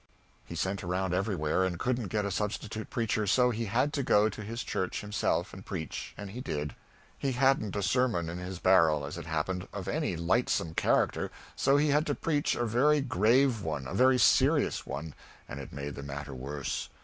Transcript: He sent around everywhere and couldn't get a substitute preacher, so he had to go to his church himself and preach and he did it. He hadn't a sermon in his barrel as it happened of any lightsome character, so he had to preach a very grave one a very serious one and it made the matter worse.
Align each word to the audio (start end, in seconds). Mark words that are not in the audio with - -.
He 0.47 0.55
sent 0.55 0.83
around 0.83 1.13
everywhere 1.13 1.63
and 1.63 1.77
couldn't 1.77 2.07
get 2.07 2.25
a 2.25 2.31
substitute 2.31 2.89
preacher, 2.89 3.27
so 3.27 3.51
he 3.51 3.65
had 3.65 3.93
to 3.93 4.01
go 4.01 4.29
to 4.29 4.41
his 4.41 4.63
church 4.63 5.01
himself 5.01 5.53
and 5.53 5.63
preach 5.63 6.15
and 6.17 6.31
he 6.31 6.41
did 6.41 6.71
it. 6.71 6.75
He 7.19 7.31
hadn't 7.33 7.75
a 7.75 7.83
sermon 7.83 8.27
in 8.27 8.39
his 8.39 8.57
barrel 8.57 9.05
as 9.05 9.19
it 9.19 9.27
happened 9.27 9.67
of 9.71 9.87
any 9.87 10.15
lightsome 10.17 10.73
character, 10.73 11.29
so 11.55 11.77
he 11.77 11.89
had 11.89 12.07
to 12.07 12.15
preach 12.15 12.55
a 12.55 12.65
very 12.65 13.01
grave 13.01 13.61
one 13.61 13.85
a 13.85 13.93
very 13.93 14.17
serious 14.17 14.87
one 14.87 15.13
and 15.47 15.59
it 15.59 15.71
made 15.71 15.93
the 15.93 16.01
matter 16.01 16.33
worse. 16.33 16.89